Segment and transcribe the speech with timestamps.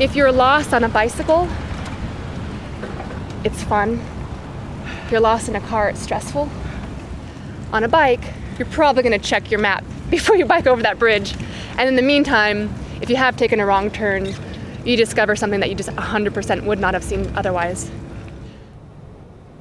[0.00, 1.48] If you're lost on a bicycle,
[3.44, 4.00] it's fun.
[5.04, 6.50] If you're lost in a car, it's stressful.
[7.72, 10.98] On a bike, you're probably going to check your map before you bike over that
[10.98, 11.36] bridge.
[11.78, 14.34] And in the meantime, if you have taken a wrong turn,
[14.84, 17.88] you discover something that you just 100% would not have seen otherwise.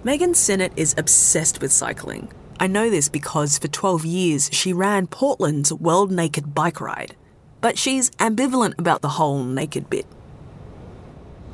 [0.03, 2.27] Megan Sennett is obsessed with cycling.
[2.59, 7.15] I know this because for 12 years she ran Portland's World Naked Bike Ride.
[7.61, 10.07] But she's ambivalent about the whole naked bit.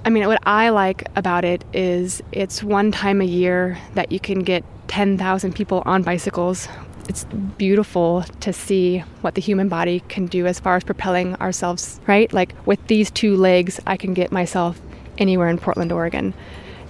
[0.06, 4.20] I mean, what I like about it is it's one time a year that you
[4.20, 6.70] can get 10,000 people on bicycles.
[7.10, 7.26] It's
[7.58, 12.32] beautiful to see what the human body can do as far as propelling ourselves, right?
[12.32, 14.80] Like with these two legs, I can get myself
[15.18, 16.34] anywhere in Portland, Oregon,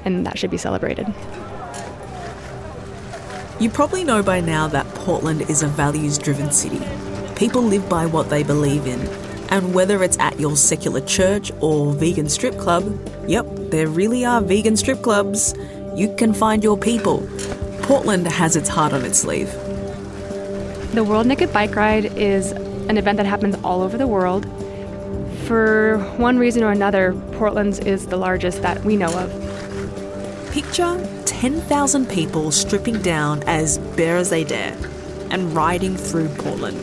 [0.06, 1.08] and that should be celebrated.
[3.60, 6.82] You probably know by now that Portland is a values driven city.
[7.36, 9.29] People live by what they believe in.
[9.50, 12.86] And whether it's at your secular church or vegan strip club,
[13.28, 15.56] yep, there really are vegan strip clubs.
[15.96, 17.28] You can find your people.
[17.82, 19.52] Portland has its heart on its sleeve.
[20.94, 24.46] The World Naked Bike Ride is an event that happens all over the world.
[25.46, 30.52] For one reason or another, Portland's is the largest that we know of.
[30.52, 34.78] Picture 10,000 people stripping down as bare as they dare
[35.32, 36.78] and riding through Portland.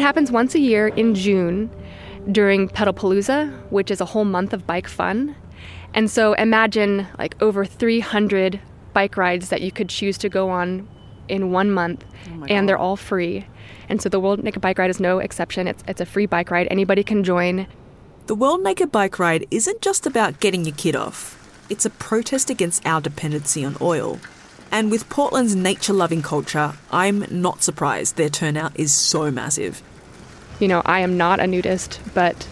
[0.00, 1.68] It happens once a year in June
[2.32, 5.36] during Pedalpalooza, which is a whole month of bike fun.
[5.92, 8.58] And so imagine like over 300
[8.94, 10.88] bike rides that you could choose to go on
[11.28, 13.44] in one month, oh and they're all free.
[13.90, 15.66] And so the World Naked Bike Ride is no exception.
[15.66, 16.66] It's, it's a free bike ride.
[16.70, 17.66] Anybody can join.
[18.26, 21.36] The World Naked Bike Ride isn't just about getting your kid off,
[21.68, 24.18] it's a protest against our dependency on oil.
[24.72, 29.82] And with Portland's nature loving culture, I'm not surprised their turnout is so massive.
[30.60, 32.46] You know, I am not a nudist, but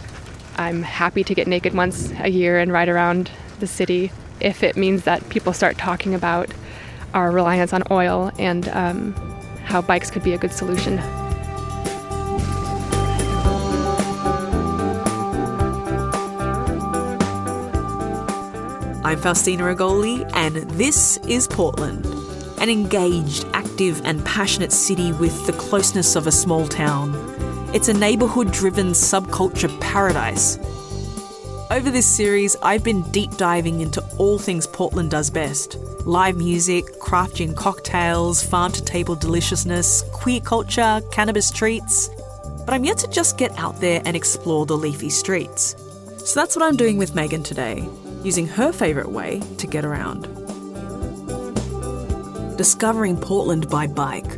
[0.56, 4.10] I'm happy to get naked once a year and ride around the city
[4.40, 6.52] if it means that people start talking about
[7.14, 9.12] our reliance on oil and um,
[9.64, 10.98] how bikes could be a good solution.
[19.08, 22.04] I'm Faustina Agolley, and this is Portland,
[22.60, 27.14] an engaged, active, and passionate city with the closeness of a small town.
[27.74, 30.58] It's a neighbourhood driven subculture paradise.
[31.70, 35.76] Over this series, I've been deep diving into all things Portland does best
[36.06, 42.08] live music, craft gin cocktails, farm to table deliciousness, queer culture, cannabis treats.
[42.64, 45.76] But I'm yet to just get out there and explore the leafy streets.
[46.24, 47.86] So that's what I'm doing with Megan today
[48.22, 50.37] using her favourite way to get around.
[52.58, 54.36] Discovering Portland by bike.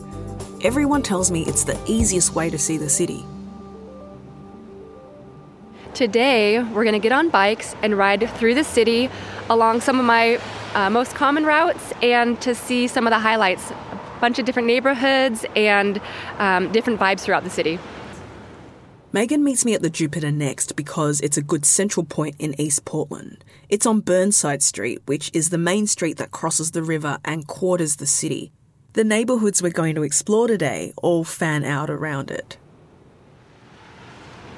[0.61, 3.25] Everyone tells me it's the easiest way to see the city.
[5.95, 9.09] Today, we're going to get on bikes and ride through the city
[9.49, 10.39] along some of my
[10.75, 13.71] uh, most common routes and to see some of the highlights.
[13.71, 15.99] A bunch of different neighborhoods and
[16.37, 17.79] um, different vibes throughout the city.
[19.13, 22.85] Megan meets me at the Jupiter Next because it's a good central point in East
[22.85, 23.45] Portland.
[23.69, 27.97] It's on Burnside Street, which is the main street that crosses the river and quarters
[27.97, 28.53] the city.
[28.93, 32.57] The neighbourhoods we're going to explore today all fan out around it.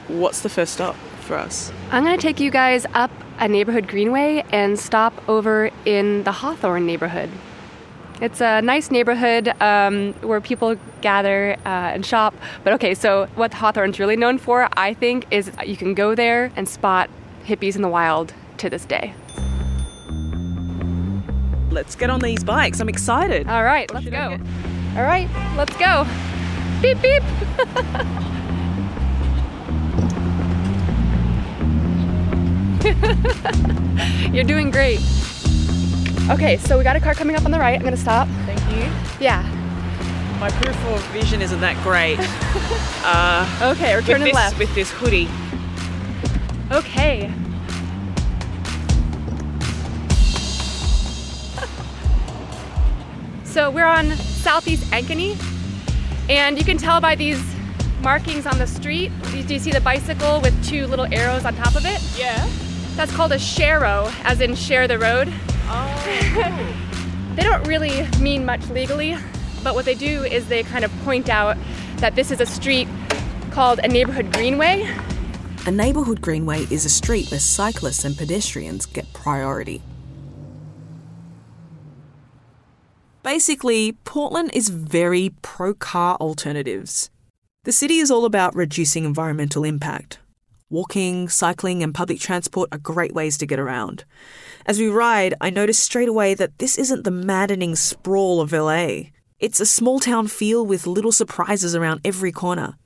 [0.09, 1.73] What's the first stop for us?
[1.91, 6.33] I'm going to take you guys up a neighborhood greenway and stop over in the
[6.33, 7.31] Hawthorne neighborhood.
[8.23, 12.37] It's a nice neighborhood um, where people gather uh, and shop.
[12.63, 16.53] But okay, so what Hawthorne's really known for, I think, is you can go there
[16.55, 17.11] and spot
[17.45, 19.13] hippies in the wild to this day.
[21.73, 22.79] Let's get on these bikes.
[22.79, 23.49] I'm excited.
[23.49, 24.39] All right, let's go.
[24.97, 26.07] All right, let's go.
[26.81, 27.25] Beep, beep.
[34.33, 35.01] You're doing great.
[36.31, 37.77] Okay, so we got a car coming up on the right.
[37.77, 38.29] I'm gonna stop.
[38.47, 38.89] Thank you.
[39.19, 39.43] Yeah.
[40.39, 42.17] My peripheral vision isn't that great.
[43.05, 44.59] uh, okay, we're turning this, left.
[44.59, 45.29] With this hoodie.
[46.71, 47.33] Okay.
[53.45, 55.37] so we're on Southeast Ankeny,
[56.31, 57.43] and you can tell by these
[58.01, 59.11] markings on the street.
[59.33, 62.01] Do you see the bicycle with two little arrows on top of it?
[62.17, 62.49] Yeah.
[62.95, 65.33] That's called a sharrow, as in share the road.
[65.75, 67.33] Oh.
[67.35, 69.17] they don't really mean much legally,
[69.65, 71.57] but what they do is they kind of point out
[71.97, 72.89] that this is a street
[73.51, 74.89] called a neighborhood greenway.
[75.67, 79.81] A neighborhood greenway is a street where cyclists and pedestrians get priority.
[83.23, 87.11] Basically, Portland is very pro car alternatives.
[87.65, 90.19] The city is all about reducing environmental impact.
[90.73, 94.07] Walking, cycling, and public transport are great ways to get around.
[94.65, 99.11] As we ride, I notice straight away that this isn't the maddening sprawl of LA.
[99.39, 102.79] It's a small town feel with little surprises around every corner.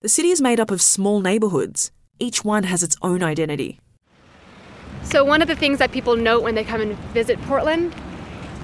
[0.00, 1.92] The city is made up of small neighborhoods.
[2.18, 3.78] Each one has its own identity.
[5.04, 7.94] So, one of the things that people note when they come and visit Portland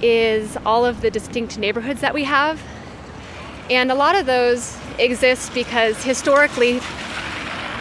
[0.03, 2.61] is all of the distinct neighborhoods that we have.
[3.71, 6.81] And a lot of those exist because historically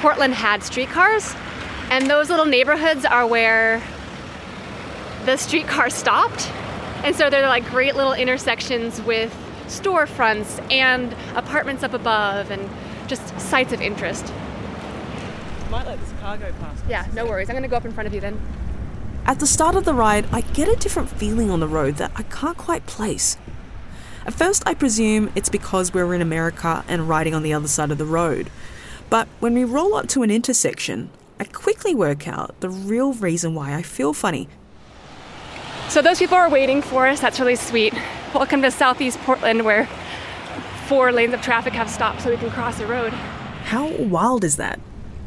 [0.01, 1.35] Portland had streetcars,
[1.89, 3.81] and those little neighborhoods are where
[5.25, 6.51] the streetcar stopped.
[7.03, 9.33] And so they're like great little intersections with
[9.67, 12.69] storefronts and apartments up above and
[13.07, 14.31] just sites of interest.
[15.69, 16.83] Might let this car go past.
[16.87, 17.49] Yeah, no worries.
[17.49, 18.39] I'm gonna go up in front of you then.
[19.25, 22.11] At the start of the ride, I get a different feeling on the road that
[22.15, 23.37] I can't quite place.
[24.25, 27.91] At first, I presume it's because we're in America and riding on the other side
[27.91, 28.49] of the road.
[29.09, 31.09] But when we roll up to an intersection,
[31.39, 34.47] I quickly work out the real reason why I feel funny.
[35.89, 37.19] So those people are waiting for us.
[37.19, 37.93] That's really sweet.
[38.33, 39.87] Welcome to Southeast Portland, where
[40.87, 43.13] four lanes of traffic have stopped so we can cross the road.
[43.13, 44.79] How wild is that?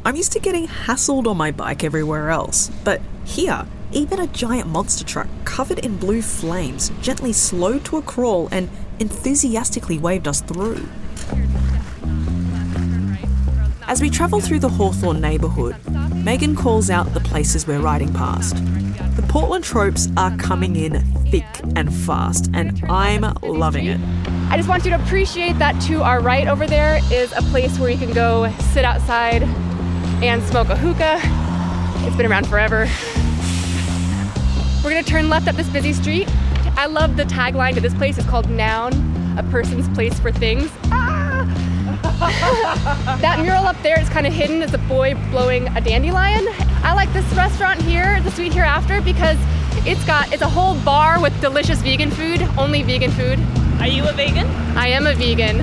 [0.04, 4.68] I'm used to getting hassled on my bike everywhere else, but here, even a giant
[4.68, 10.40] monster truck covered in blue flames gently slowed to a crawl and enthusiastically waved us
[10.40, 10.88] through.
[13.88, 15.74] As we travel through the Hawthorne neighbourhood,
[16.14, 18.54] Megan calls out the places we're riding past.
[19.16, 21.00] The Portland tropes are coming in
[21.30, 23.98] thick and fast, and I'm loving it.
[24.50, 27.78] I just want you to appreciate that to our right over there is a place
[27.78, 29.42] where you can go sit outside
[30.22, 31.20] and smoke a hookah.
[32.06, 32.86] It's been around forever.
[34.84, 36.28] We're gonna turn left up this busy street.
[36.76, 38.18] I love the tagline to this place.
[38.18, 38.92] It's called Noun,
[39.38, 40.70] a person's place for things.
[42.18, 46.46] That mural up there is kind of hidden as a boy blowing a dandelion.
[46.82, 49.38] I like this restaurant here, the Sweet Hereafter, because
[49.86, 53.38] it's got it's a whole bar with delicious vegan food, only vegan food.
[53.80, 54.46] Are you a vegan?
[54.76, 55.58] I am a vegan.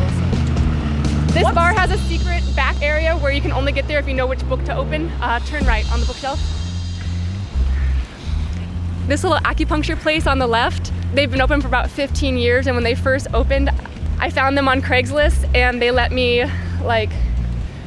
[1.33, 1.55] This What's...
[1.55, 4.25] bar has a secret back area where you can only get there if you know
[4.25, 5.09] which book to open.
[5.19, 6.39] Uh, turn right on the bookshelf.
[9.07, 12.75] This little acupuncture place on the left, they've been open for about 15 years, and
[12.77, 13.69] when they first opened,
[14.19, 16.45] I found them on Craigslist and they let me
[16.81, 17.11] like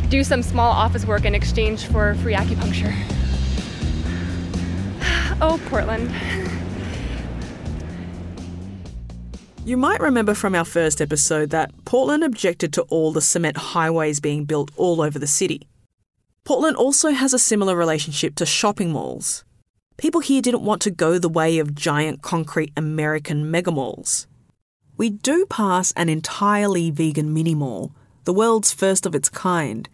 [0.09, 2.95] do some small office work in exchange for free acupuncture.
[5.41, 6.11] Oh, Portland.
[9.65, 14.19] You might remember from our first episode that Portland objected to all the cement highways
[14.19, 15.69] being built all over the city.
[16.43, 19.45] Portland also has a similar relationship to shopping malls.
[19.97, 24.27] People here didn't want to go the way of giant concrete American megamalls
[24.99, 27.93] we do pass an entirely vegan mini mall,
[28.25, 29.89] the world's first of its kind.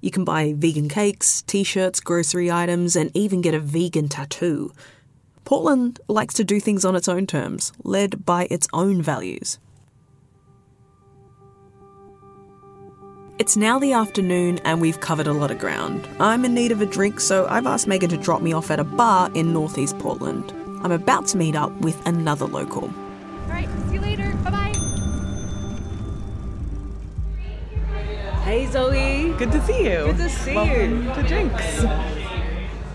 [0.00, 4.72] You can buy vegan cakes, t shirts, grocery items, and even get a vegan tattoo.
[5.44, 9.58] Portland likes to do things on its own terms, led by its own values.
[13.38, 16.08] It's now the afternoon and we've covered a lot of ground.
[16.18, 18.80] I'm in need of a drink, so I've asked Megan to drop me off at
[18.80, 20.52] a bar in northeast Portland.
[20.82, 22.84] I'm about to meet up with another local.
[22.84, 23.68] All right,
[28.48, 29.34] Hey Zoe.
[29.36, 30.06] Good to see you.
[30.06, 31.12] Good to see Welcome you.
[31.12, 31.84] to Jinx.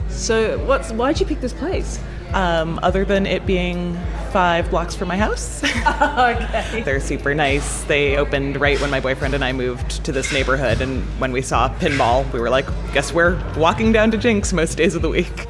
[0.07, 1.99] So, what's why'd you pick this place?
[2.33, 3.95] Um, other than it being
[4.31, 5.63] five blocks from my house.
[5.85, 6.81] okay.
[6.83, 7.83] They're super nice.
[7.83, 11.43] They opened right when my boyfriend and I moved to this neighborhood, and when we
[11.43, 15.09] saw pinball, we were like, guess we're walking down to Jinx most days of the
[15.09, 15.45] week.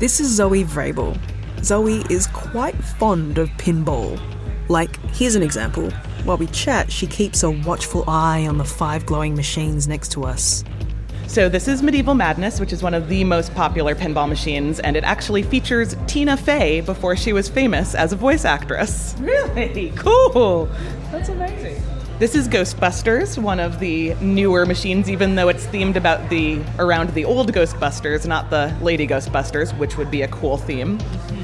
[0.00, 1.16] This is Zoe Vrabel.
[1.62, 4.20] Zoe is quite fond of pinball.
[4.68, 5.92] Like, here's an example.
[6.26, 10.24] While we chat, she keeps a watchful eye on the five glowing machines next to
[10.24, 10.64] us.
[11.28, 14.96] So, this is Medieval Madness, which is one of the most popular pinball machines, and
[14.96, 19.14] it actually features Tina Fey before she was famous as a voice actress.
[19.20, 19.92] Really?
[19.96, 20.68] Cool.
[21.12, 21.80] That's amazing.
[22.18, 27.10] This is Ghostbusters, one of the newer machines, even though it's themed about the around
[27.10, 30.98] the old Ghostbusters, not the Lady Ghostbusters, which would be a cool theme.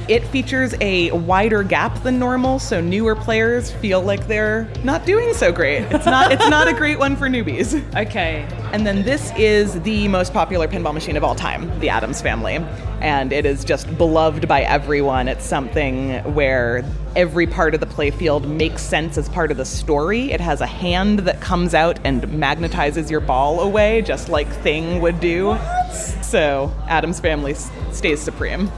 [0.08, 5.32] It features a wider gap than normal, so newer players feel like they're not doing
[5.32, 5.82] so great.
[5.92, 7.82] It's not it's not a great one for newbies.
[8.02, 8.46] Okay.
[8.72, 12.56] And then this is the most popular pinball machine of all time, the Addams Family.
[13.00, 15.28] And it is just beloved by everyone.
[15.28, 20.32] It's something where every part of the playfield makes sense as part of the story.
[20.32, 25.00] It has a hand that comes out and magnetizes your ball away, just like Thing
[25.00, 25.48] would do.
[25.48, 25.90] What?
[26.22, 27.54] So, Addams Family
[27.92, 28.70] stays supreme.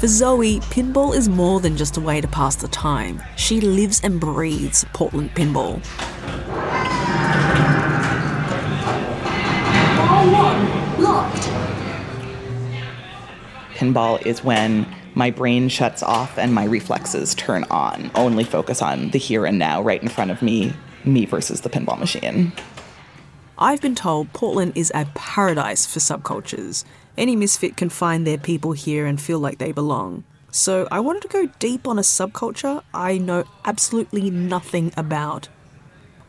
[0.00, 3.22] For Zoe, pinball is more than just a way to pass the time.
[3.36, 5.82] She lives and breathes Portland pinball.
[13.74, 18.10] Pinball is when my brain shuts off and my reflexes turn on.
[18.14, 20.72] Only focus on the here and now, right in front of me,
[21.04, 22.54] me versus the pinball machine.
[23.58, 26.86] I've been told Portland is a paradise for subcultures.
[27.16, 30.24] Any misfit can find their people here and feel like they belong.
[30.50, 35.48] So I wanted to go deep on a subculture I know absolutely nothing about.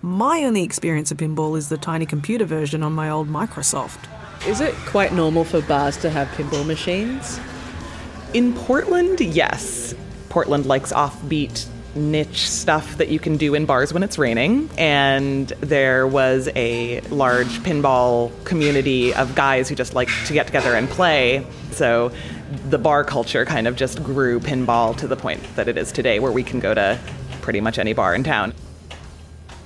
[0.01, 4.07] My only experience of pinball is the tiny computer version on my old Microsoft.
[4.47, 7.39] Is it quite normal for bars to have pinball machines?
[8.33, 9.93] In Portland, yes.
[10.29, 14.69] Portland likes offbeat niche stuff that you can do in bars when it's raining.
[14.77, 20.73] And there was a large pinball community of guys who just like to get together
[20.73, 21.45] and play.
[21.71, 22.11] So
[22.69, 26.19] the bar culture kind of just grew pinball to the point that it is today,
[26.19, 26.99] where we can go to
[27.41, 28.53] pretty much any bar in town.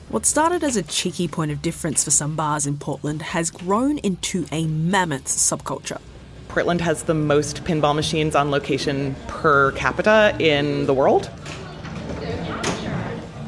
[0.10, 3.98] What started as a cheeky point of difference for some bars in Portland has grown
[3.98, 6.00] into a mammoth subculture.
[6.48, 11.30] Portland has the most pinball machines on location per capita in the world.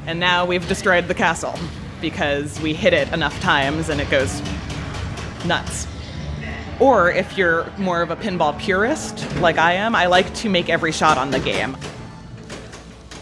[0.08, 1.54] And now we've destroyed the castle
[2.00, 4.42] because we hit it enough times and it goes
[5.46, 5.86] nuts.
[6.80, 10.70] Or if you're more of a pinball purist, like I am, I like to make
[10.70, 11.76] every shot on the game.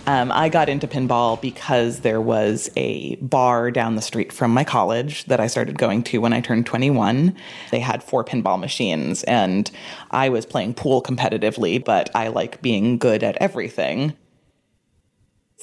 [0.05, 4.63] Um, I got into pinball because there was a bar down the street from my
[4.63, 7.35] college that I started going to when I turned 21.
[7.71, 9.71] They had four pinball machines, and
[10.11, 14.13] I was playing pool competitively, but I like being good at everything.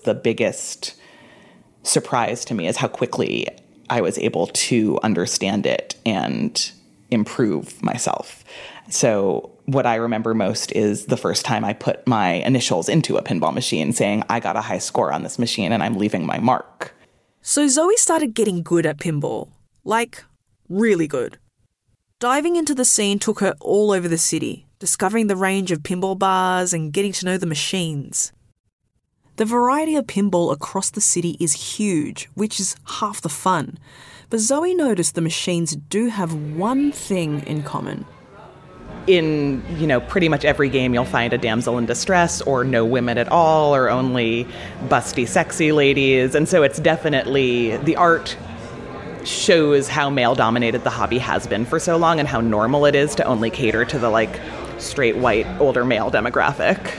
[0.05, 0.97] The biggest
[1.83, 3.47] surprise to me is how quickly
[3.91, 6.71] I was able to understand it and
[7.11, 8.45] improve myself.
[8.89, 13.23] So what I remember most is the first time I put my initials into a
[13.23, 16.39] pinball machine saying, I got a high score on this machine and I'm leaving my
[16.39, 16.95] mark.
[17.43, 19.51] So Zoe started getting good at pinball.
[19.85, 20.25] Like,
[20.69, 21.39] really good.
[22.19, 26.19] Diving into the scene took her all over the city, discovering the range of pinball
[26.19, 28.33] bars and getting to know the machines.
[29.37, 33.79] The variety of pinball across the city is huge, which is half the fun.
[34.29, 38.05] But Zoe noticed the machines do have one thing in common.
[39.07, 42.85] In you know pretty much every game you'll find a damsel in distress or no
[42.85, 44.47] women at all or only
[44.89, 46.35] busty sexy ladies.
[46.35, 48.37] And so it's definitely the art
[49.25, 52.95] shows how male dominated the hobby has been for so long and how normal it
[52.95, 54.39] is to only cater to the like
[54.79, 56.95] straight white older male demographic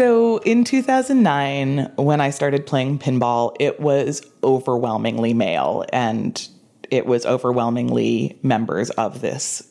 [0.00, 6.48] So in 2009, when I started playing pinball, it was overwhelmingly male and
[6.90, 9.62] it was overwhelmingly members of this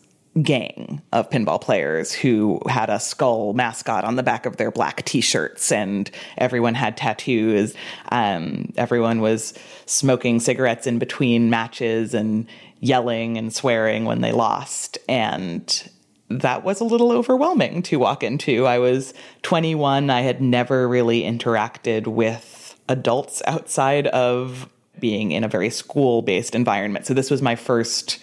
[0.43, 5.03] gang of pinball players who had a skull mascot on the back of their black
[5.03, 7.73] t-shirts and everyone had tattoos.
[8.11, 9.55] Um, everyone was
[9.87, 12.45] smoking cigarettes in between matches and
[12.81, 14.99] yelling and swearing when they lost.
[15.09, 15.89] And
[16.29, 18.65] that was a little overwhelming to walk into.
[18.65, 20.09] I was 21.
[20.09, 24.69] I had never really interacted with adults outside of
[24.99, 27.05] being in a very school based environment.
[27.05, 28.19] So this was my first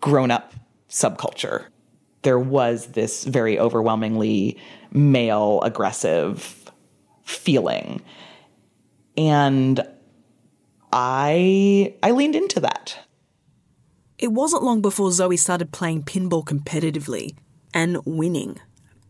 [0.00, 0.54] grown up
[0.88, 1.66] subculture.
[2.22, 4.58] There was this very overwhelmingly
[4.90, 6.70] male aggressive
[7.24, 8.02] feeling.
[9.16, 9.80] And
[10.92, 12.75] I I leaned into that.
[14.18, 17.36] It wasn't long before Zoe started playing pinball competitively
[17.74, 18.58] and winning.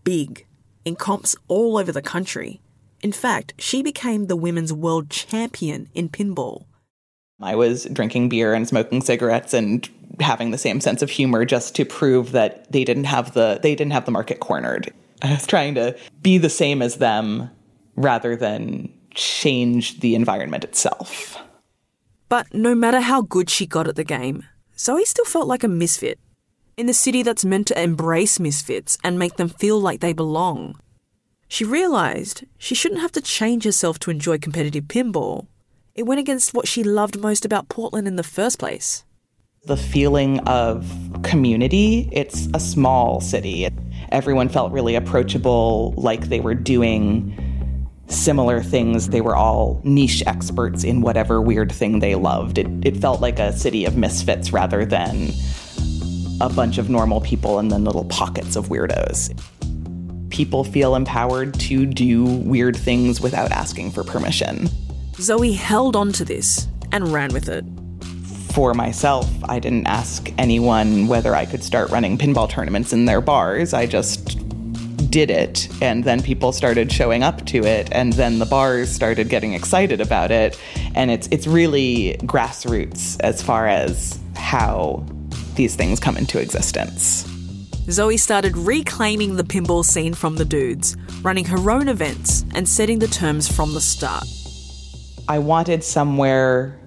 [0.03, 0.47] Big.
[0.85, 2.61] In comps all over the country.
[3.03, 6.65] In fact, she became the women's world champion in pinball.
[7.41, 11.77] I was drinking beer and smoking cigarettes and having the same sense of humor just
[11.77, 14.93] to prove that they didn't have the they didn't have the market cornered.
[15.23, 17.51] I was trying to be the same as them
[17.95, 21.39] rather than change the environment itself.
[22.29, 24.45] But no matter how good she got at the game,
[24.79, 26.19] Zoe still felt like a misfit
[26.77, 30.79] in the city that's meant to embrace misfits and make them feel like they belong.
[31.49, 35.47] She realised she shouldn't have to change herself to enjoy competitive pinball.
[35.95, 39.05] It went against what she loved most about Portland in the first place.
[39.65, 40.87] The feeling of
[41.23, 43.67] community, it's a small city.
[44.13, 47.46] Everyone felt really approachable, like they were doing
[48.09, 49.09] similar things.
[49.09, 52.59] They were all niche experts in whatever weird thing they loved.
[52.59, 55.31] It, it felt like a city of misfits rather than
[56.41, 59.35] a bunch of normal people and then little pockets of weirdos.
[60.31, 64.69] People feel empowered to do weird things without asking for permission.
[65.15, 67.65] Zoe held on to this and ran with it.
[68.53, 73.21] For myself, I didn't ask anyone whether I could start running pinball tournaments in their
[73.21, 73.73] bars.
[73.73, 74.46] I just
[75.17, 79.31] did it, and then people started showing up to it, and then the bars started
[79.31, 80.61] getting excited about it,
[80.95, 85.03] and it's it's really grassroots as far as how
[85.55, 87.25] these things come into existence.
[87.91, 92.99] Zoe started reclaiming the pinball scene from the dudes, running her own events and setting
[92.99, 94.27] the terms from the start.
[95.29, 96.79] I wanted somewhere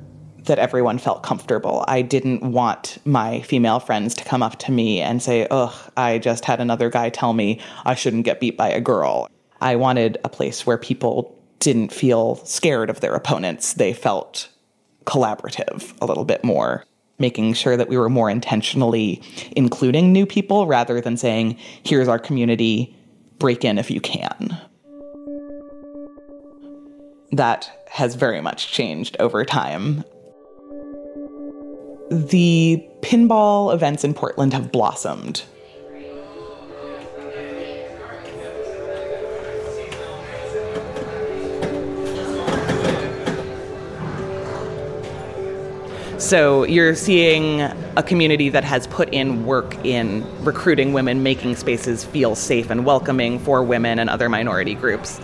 [0.49, 1.85] that everyone felt comfortable.
[1.87, 6.17] I didn't want my female friends to come up to me and say, Ugh, I
[6.17, 9.29] just had another guy tell me I shouldn't get beat by a girl.
[9.61, 13.73] I wanted a place where people didn't feel scared of their opponents.
[13.73, 14.49] They felt
[15.05, 16.83] collaborative a little bit more,
[17.19, 19.21] making sure that we were more intentionally
[19.55, 22.95] including new people rather than saying, Here's our community,
[23.37, 24.59] break in if you can.
[27.31, 30.03] That has very much changed over time
[32.09, 35.43] the pinball events in Portland have blossomed.
[46.17, 52.03] So you're seeing a community that has put in work in recruiting women, making spaces
[52.03, 55.21] feel safe and welcoming for women and other minority groups.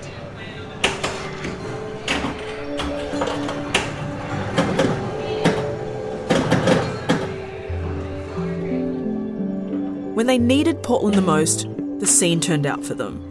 [10.25, 11.67] When they needed Portland the most,
[12.00, 13.22] the scene turned out for them.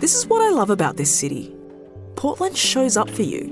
[0.00, 1.56] This is what I love about this city.
[2.14, 3.46] Portland shows up for you.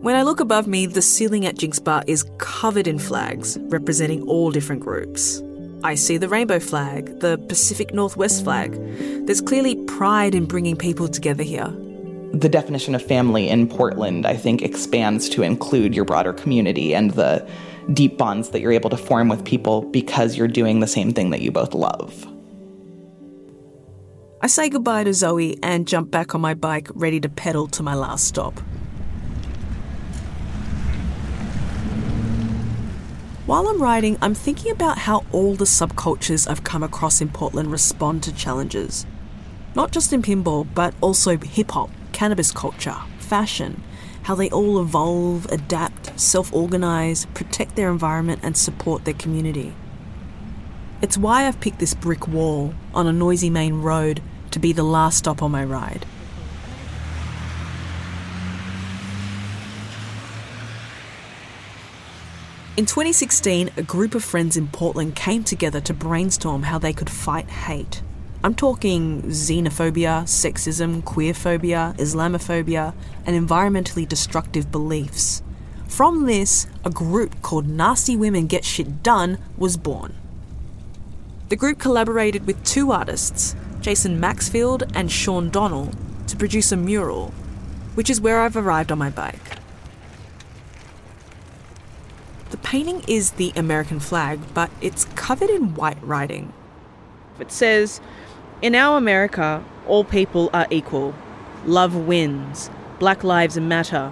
[0.00, 4.26] When I look above me, the ceiling at Jinx Bar is covered in flags representing
[4.26, 5.40] all different groups.
[5.84, 8.72] I see the rainbow flag, the Pacific Northwest flag.
[9.24, 11.72] There's clearly pride in bringing people together here.
[12.34, 17.12] The definition of family in Portland, I think, expands to include your broader community and
[17.12, 17.48] the
[17.92, 21.30] deep bonds that you're able to form with people because you're doing the same thing
[21.30, 22.26] that you both love.
[24.40, 27.84] I say goodbye to Zoe and jump back on my bike, ready to pedal to
[27.84, 28.58] my last stop.
[33.46, 37.70] While I'm riding, I'm thinking about how all the subcultures I've come across in Portland
[37.70, 39.06] respond to challenges.
[39.76, 43.82] Not just in pinball, but also hip hop, cannabis culture, fashion,
[44.22, 49.74] how they all evolve, adapt, self organize, protect their environment, and support their community.
[51.02, 54.22] It's why I've picked this brick wall on a noisy main road
[54.52, 56.06] to be the last stop on my ride.
[62.76, 67.10] In 2016, a group of friends in Portland came together to brainstorm how they could
[67.10, 68.02] fight hate.
[68.44, 72.92] I'm talking xenophobia, sexism, queerphobia, Islamophobia,
[73.24, 75.42] and environmentally destructive beliefs.
[75.88, 80.14] From this, a group called Nasty Women Get Shit Done was born.
[81.48, 85.92] The group collaborated with two artists, Jason Maxfield and Sean Donnell,
[86.26, 87.32] to produce a mural,
[87.94, 89.56] which is where I've arrived on my bike.
[92.50, 96.52] The painting is the American flag, but it's covered in white writing.
[97.40, 98.02] It says,
[98.64, 101.14] in our America, all people are equal.
[101.66, 102.70] Love wins.
[102.98, 104.10] Black lives matter.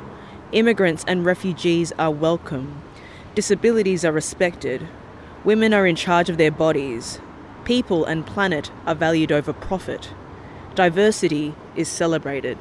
[0.53, 2.83] Immigrants and refugees are welcome.
[3.35, 4.87] Disabilities are respected.
[5.43, 7.19] Women are in charge of their bodies.
[7.65, 10.11] People and planet are valued over profit.
[10.75, 12.59] Diversity is celebrated.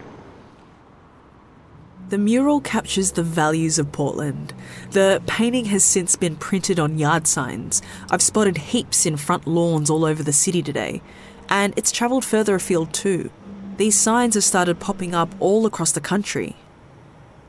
[2.07, 4.53] The mural captures the values of Portland.
[4.91, 7.81] The painting has since been printed on yard signs.
[8.09, 11.01] I've spotted heaps in front lawns all over the city today
[11.51, 13.29] and it's travelled further afield too.
[13.75, 16.55] These signs have started popping up all across the country.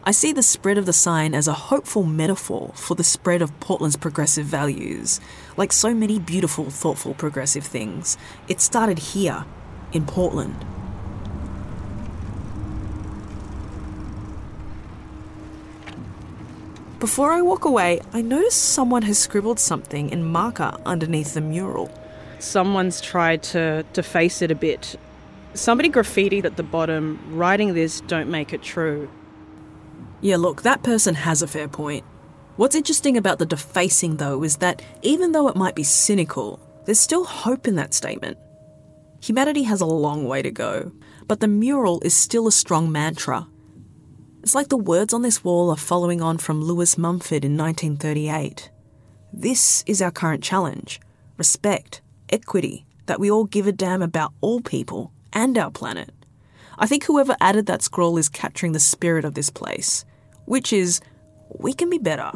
[0.03, 3.59] I see the spread of the sign as a hopeful metaphor for the spread of
[3.61, 5.21] Portland's progressive values.
[5.57, 9.45] Like so many beautiful, thoughtful, progressive things, it started here,
[9.93, 10.65] in Portland.
[16.99, 21.91] Before I walk away, I notice someone has scribbled something in marker underneath the mural
[22.43, 24.97] someone's tried to deface it a bit.
[25.55, 29.11] Somebody graffitied at the bottom, writing this, don't make it true.
[30.21, 32.05] Yeah, look, that person has a fair point.
[32.57, 37.01] What's interesting about the defacing, though, is that even though it might be cynical, there's
[37.01, 38.39] still hope in that statement.
[39.23, 40.93] Humanity has a long way to go,
[41.27, 43.47] but the mural is still a strong mantra.
[44.43, 48.71] It's like the words on this wall are following on from Lewis Mumford in 1938.
[49.33, 51.01] This is our current challenge
[51.39, 52.03] respect,
[52.33, 56.11] equity, that we all give a damn about all people and our planet.
[56.79, 60.05] I think whoever added that scroll is capturing the spirit of this place,
[60.47, 61.01] which is
[61.59, 62.33] we can be better.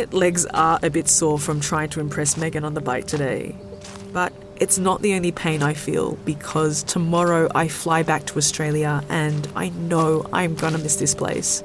[0.00, 3.54] My legs are a bit sore from trying to impress Megan on the bike today.
[4.14, 9.04] But it's not the only pain I feel because tomorrow I fly back to Australia
[9.10, 11.62] and I know I'm gonna miss this place.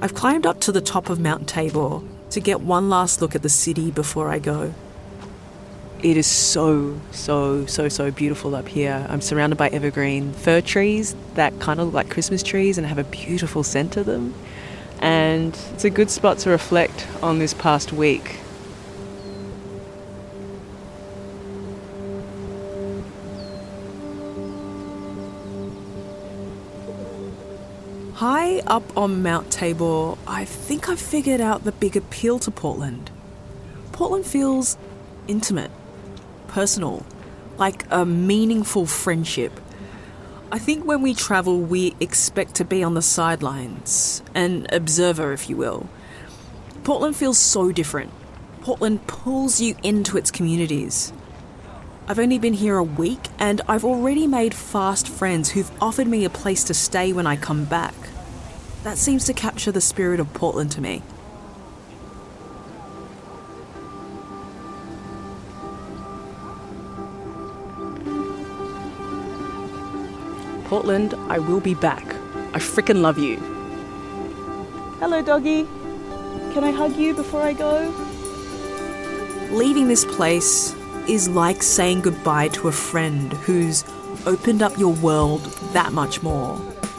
[0.00, 3.42] I've climbed up to the top of Mount Tabor to get one last look at
[3.42, 4.74] the city before I go.
[6.02, 9.06] It is so, so, so, so beautiful up here.
[9.10, 12.96] I'm surrounded by evergreen fir trees that kind of look like Christmas trees and have
[12.96, 14.34] a beautiful scent to them.
[15.00, 18.38] And it's a good spot to reflect on this past week.
[28.14, 33.10] High up on Mount Tabor, I think I've figured out the big appeal to Portland.
[33.92, 34.78] Portland feels
[35.26, 35.70] intimate,
[36.50, 37.06] personal,
[37.58, 39.52] like a meaningful friendship.
[40.52, 45.48] I think when we travel, we expect to be on the sidelines, an observer, if
[45.48, 45.88] you will.
[46.82, 48.10] Portland feels so different.
[48.62, 51.12] Portland pulls you into its communities.
[52.08, 56.24] I've only been here a week and I've already made fast friends who've offered me
[56.24, 57.94] a place to stay when I come back.
[58.82, 61.02] That seems to capture the spirit of Portland to me.
[70.70, 72.14] Portland, I will be back.
[72.54, 73.38] I freaking love you.
[75.00, 75.64] Hello, doggy.
[76.54, 77.92] Can I hug you before I go?
[79.50, 80.72] Leaving this place
[81.08, 83.82] is like saying goodbye to a friend who's
[84.26, 86.54] opened up your world that much more,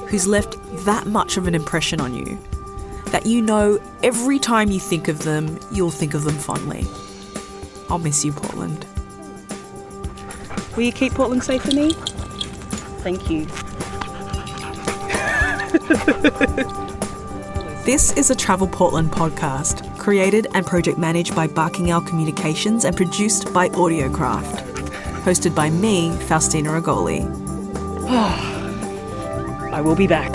[0.09, 2.37] who's left that much of an impression on you,
[3.05, 6.85] that you know every time you think of them, you'll think of them fondly.
[7.89, 8.85] I'll miss you, Portland.
[10.75, 11.95] Will you keep Portland safe for me?
[13.03, 13.47] Thank you.
[17.83, 22.95] This is a Travel Portland podcast, created and project managed by Barking Owl Communications and
[22.95, 24.67] produced by Audiocraft.
[25.23, 27.21] Hosted by me, Faustina Agolley.
[29.73, 30.31] I will be back.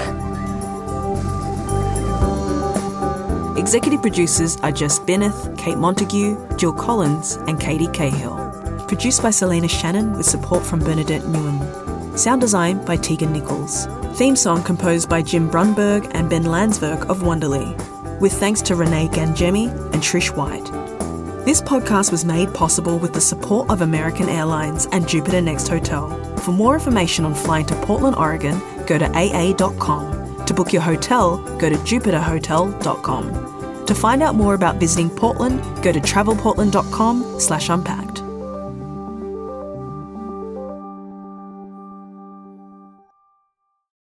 [3.57, 8.37] Executive producers are Jess Benneth, Kate Montague, Jill Collins, and Katie Cahill.
[8.88, 11.86] Produced by Selena Shannon with support from Bernadette Nguyen.
[12.16, 13.87] Sound design by Tegan Nichols.
[14.16, 17.76] Theme song composed by Jim Brunberg and Ben Landsberg of Wonderly.
[18.20, 20.64] With thanks to Renee Gangemi and Trish White.
[21.44, 26.09] This podcast was made possible with the support of American Airlines and Jupiter Next Hotel.
[26.38, 30.46] For more information on flying to Portland, Oregon, go to aa.com.
[30.46, 33.87] To book your hotel, go to jupiterhotel.com.
[33.87, 38.05] To find out more about visiting Portland, go to travelportland.com slash unpack.